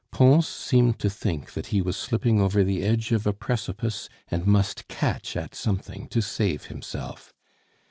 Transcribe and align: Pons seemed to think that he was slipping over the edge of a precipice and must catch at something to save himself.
Pons 0.11 0.47
seemed 0.47 0.97
to 0.97 1.11
think 1.11 1.53
that 1.53 1.67
he 1.67 1.79
was 1.79 1.95
slipping 1.95 2.41
over 2.41 2.63
the 2.63 2.81
edge 2.81 3.11
of 3.11 3.27
a 3.27 3.33
precipice 3.33 4.09
and 4.29 4.47
must 4.47 4.87
catch 4.87 5.37
at 5.37 5.53
something 5.53 6.07
to 6.07 6.23
save 6.23 6.63
himself. 6.73 7.35